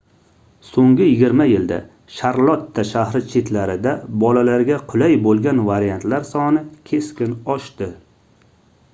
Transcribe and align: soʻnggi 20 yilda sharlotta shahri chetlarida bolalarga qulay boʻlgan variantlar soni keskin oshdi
soʻnggi 0.67 1.07
20 1.23 1.45
yilda 1.49 1.75
sharlotta 2.13 2.85
shahri 2.91 3.21
chetlarida 3.33 3.93
bolalarga 4.23 4.79
qulay 4.93 5.17
boʻlgan 5.27 5.61
variantlar 5.67 6.25
soni 6.31 6.63
keskin 6.93 7.37
oshdi 7.57 7.91